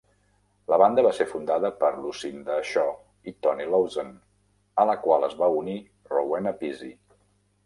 [0.71, 2.89] La banda va ser fundada per Lucinda Shaw
[3.33, 4.11] i Toni Lawson,
[4.85, 5.77] a la qual es va unir
[6.17, 6.97] Rowena Pizzey.